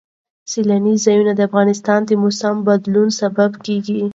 سیلاني 0.51 0.93
ځایونه 1.05 1.31
د 1.35 1.41
افغانستان 1.49 1.99
د 2.05 2.11
موسم 2.23 2.55
د 2.61 2.65
بدلون 2.67 3.09
سبب 3.19 3.51
کېږي. 3.65 3.99